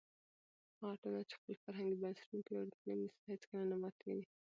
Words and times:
هغه 0.79 0.89
ټولنه 1.01 1.21
چې 1.29 1.35
خپل 1.39 1.55
فرهنګي 1.63 1.95
بنسټونه 2.01 2.41
پیاوړي 2.47 2.73
کړي 2.83 3.05
هیڅکله 3.29 3.63
نه 3.71 3.77
ماتېږي. 3.81 4.25